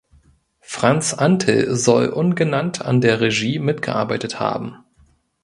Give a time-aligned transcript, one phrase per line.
[0.61, 4.77] Franz Antel soll ungenannt an der Regie mitgearbeitet haben.